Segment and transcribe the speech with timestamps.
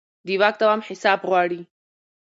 [0.25, 1.61] د واک دوام حساب غواړي